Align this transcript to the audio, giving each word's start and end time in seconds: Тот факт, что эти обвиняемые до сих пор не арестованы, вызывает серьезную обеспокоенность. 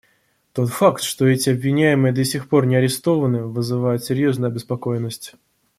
Тот 0.53 0.69
факт, 0.71 1.03
что 1.03 1.27
эти 1.27 1.51
обвиняемые 1.51 2.11
до 2.11 2.25
сих 2.25 2.49
пор 2.49 2.65
не 2.65 2.75
арестованы, 2.75 3.43
вызывает 3.43 4.03
серьезную 4.03 4.49
обеспокоенность. 4.49 5.35